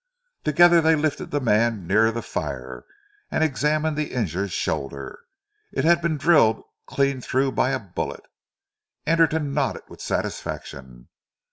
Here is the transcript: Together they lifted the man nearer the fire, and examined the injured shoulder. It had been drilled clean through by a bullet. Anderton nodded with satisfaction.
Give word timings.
Together 0.43 0.81
they 0.81 0.95
lifted 0.95 1.29
the 1.29 1.39
man 1.39 1.85
nearer 1.85 2.09
the 2.11 2.23
fire, 2.23 2.85
and 3.29 3.43
examined 3.43 3.95
the 3.95 4.13
injured 4.15 4.51
shoulder. 4.51 5.19
It 5.71 5.85
had 5.85 6.01
been 6.01 6.17
drilled 6.17 6.63
clean 6.87 7.21
through 7.21 7.51
by 7.51 7.69
a 7.69 7.77
bullet. 7.79 8.23
Anderton 9.05 9.53
nodded 9.53 9.83
with 9.89 10.01
satisfaction. 10.01 11.09